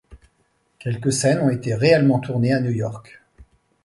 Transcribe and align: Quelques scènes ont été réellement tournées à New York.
Quelques 0.79 1.13
scènes 1.13 1.41
ont 1.41 1.51
été 1.51 1.75
réellement 1.75 2.17
tournées 2.19 2.53
à 2.53 2.59
New 2.59 2.71
York. 2.71 3.21